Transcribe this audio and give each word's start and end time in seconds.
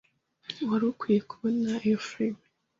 Wari 0.69 0.85
ukwiye 0.91 1.21
kubona 1.31 1.69
iyo 1.87 1.99
firime. 2.07 2.43